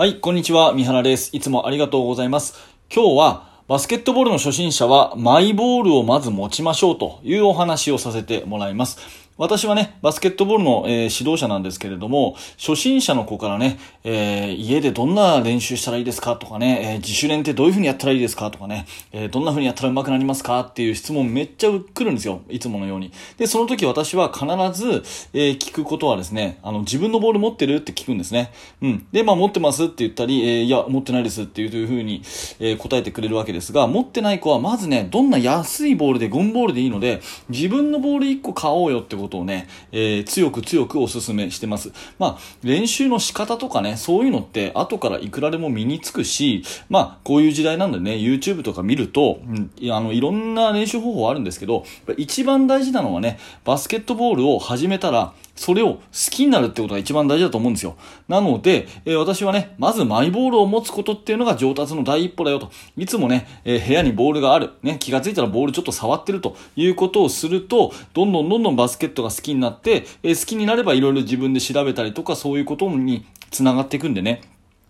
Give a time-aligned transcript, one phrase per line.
[0.00, 0.72] はい、こんにちは。
[0.72, 1.28] 三原です。
[1.36, 2.54] いつもありがとうございます。
[2.90, 8.98] 今日はバスケットボールの初心者はマイボールをまず持ちましょうというお話をさせてもらいます。
[9.40, 22.42] 私はね、バスケットボールの、えー、指導者なんですけれども、初心者の子からね、えー、家でどんな練習したらいいですかとかね、えー、自主練ってどういう風にやったらいいですかとかね、えどんな風にやったら上手くなりますかっていう質問めっちゃ来るんですよ。
[22.50, 23.14] いつものように。
[23.38, 24.44] で、その時私は必
[24.78, 25.02] ず、
[25.32, 28.52] え聞くことはですね、あの、自分のボール持ってるって聞くんですね。
[28.82, 29.06] うん。
[29.10, 32.20] で、まあ、持ってますって言ったり、えいや、持ってないですっていう風に、
[32.58, 41.92] え答えてくれるわけですが、持ってない子はまずね、どんな安いボールで、ゴムボールでいいので、自分のボール1個買おうよってことをね、えー、強く強くお勧めしてます。
[42.18, 51.84] まあ、練習の仕方とかね、そういうのって後からいくらでも身につくし、まあ、こういう時代なんでね、YouTube とか見ると、うん、あの、いろんな練習方法あるんですけど、
[52.16, 56.00] 一番大事なのはね、バスケットボールを始めたら、それを好
[56.30, 57.94] きになるってことが一番大事だと思うんですよ。
[58.28, 62.70] なので、えー、私はね、まずマイボールを持つことっていうのが上達の第一歩だよと。
[62.96, 64.70] いつもね、えー、部屋にボールがある。
[64.82, 74.40] ね、気がついたらボールちょっと触ってるということをすると、どんどんどんどんバスケットが好きになって、えー、好きになればいろいろ自分で調べたりとか、そういうことにつながっていくんでね。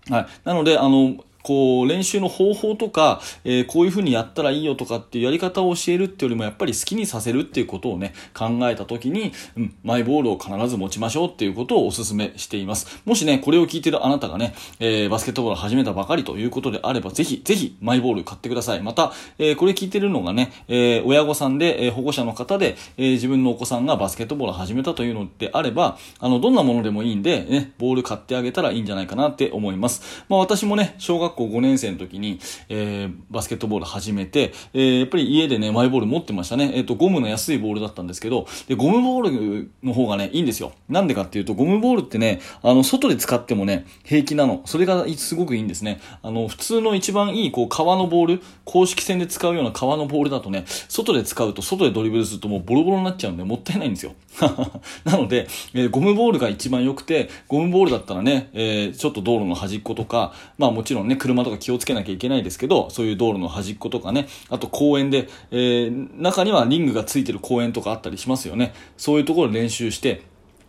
[0.09, 0.27] はい。
[0.45, 13.03] なので、あの、こう練習の方法とか、えー、こういうふうにやったらいいよとかっていうやり方を教えるっていうよりもやっぱり好きにさせるっていうことをね考えた時に、うん、マイボールを必ず持ちましょうっていうことをお勧めしています。
[13.05, 18.83] もしねこれを聞いてるあなたがね、えー、バスケットボール始めたばかりということであればぜひぜひマイボール買ってください。
[18.83, 36.73] また、えー、これ聞いてるのがね、え親御さんで、え保護者の方で、え自分のお子さんがバスケットボールを始めたというのであればあのどんなものでもいいんで、ね、ボール買ってあげたらいいんじゃないかなって思います、まあ、私もね小学校5年生の時時に、えー、バスケットボール始めて、えー、やっぱり家でね、マイボール持ってましたね。
[36.75, 40.73] えっ、ー、と、ゴムの安いボールだったんですけど、で、ゴムボールの方がね、いいんですよ。
[40.89, 44.63] なんでかっていうと、ゴムボールってね、あの、外で使ってもね、平気なの。
[44.65, 46.01] それがすごくいいんですね。
[46.23, 54.13] あの、普通の一番いい、こう、革のボール、公式戦で使うような革のボールだとね、外で使うと、外でドリブルするともうボロボロになっちゃうんで、もったいないんですよ。
[55.05, 68.73] なので、えー、ゴムボールが一番良くて、ゴムボールだったらね、えー、ちょっと道路の端っことか、まあもちろんね、車とか気をつけなきゃいけないですけど、そういう道路の端っことかね、あと公園で、えー、中にはリングがついてる公園とかあったりしますよね。
[68.97, 70.23] そういうところ練習して、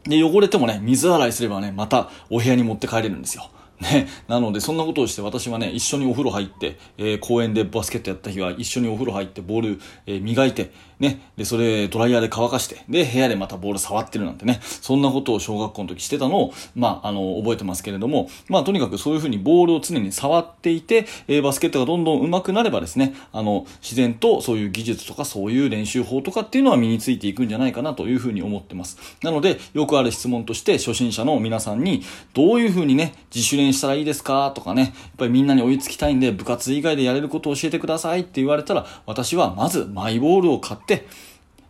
[0.04, 3.50] で、汚れてもね、水洗いすればね、またお部屋に持って帰れるんですよ。
[3.82, 11.32] ね、なのでそんなことをして私はね一緒にお風呂入って、えー、公園でバスケットやった日は一緒にお風呂入ってボール、えー、磨いてね。
[11.36, 14.60] でそれドライヤーで乾かしてで部屋でまたボール触ってるなんてね。
[14.62, 29.00] そんなことを小学校の時してたのをまああの覚えてますけれどもまあとにかくそういうふうにボールを常に触っていて、えー、バスケットがどんどん上手くなればですねあの自然とそういう技術とかそういう練習法とかっていうのは身についていくんじゃないかなというふうに思ってます。
[29.24, 32.04] なのでよくある質問として初心者の皆さんに
[32.34, 34.52] どういうふうにね自主練したらいいですか？
[34.56, 41.08] とかね、やっぱりみんなに追いつきたいんで部活以外でやれることを教えてくださいって言われたら、私はまずマイボールを買って、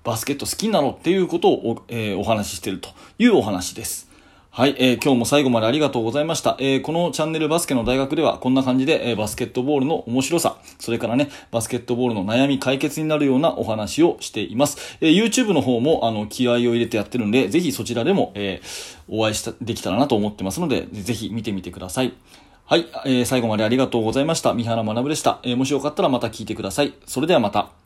[0.04, 4.11] バスケット好きになろうっていうことをお,、えー、お話ししてるというお話です。
[4.54, 6.58] はい、えー、今日も最後までありがとうございました。
[6.60, 14.98] えー、このチャンネルバスケの大学ではこんな感じで、えー、バスケットボールの面白さ、それからね、バスケットボールの悩み解決になるようなお話をしています。
[15.00, 18.62] えー、YouTube の方もあの気合を入れてやってるんで、ぜひそちらでも、え、
[19.08, 22.12] お会いしたできたらなと思ってますので、ぜひ見てみてください。
[22.66, 24.54] はい、え、最後までありがとうございました。
[24.54, 25.40] 三原学でした。
[25.44, 26.94] え、もしよかったらまた聞いてください。
[27.06, 27.81] それではまた。